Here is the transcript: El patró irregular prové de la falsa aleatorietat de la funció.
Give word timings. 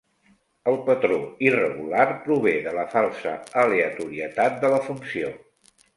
El 0.71 0.77
patró 0.85 1.17
irregular 1.49 2.07
prové 2.23 2.55
de 2.69 2.73
la 2.79 2.85
falsa 2.95 3.35
aleatorietat 3.65 4.59
de 4.65 4.73
la 4.77 4.81
funció. 4.89 5.31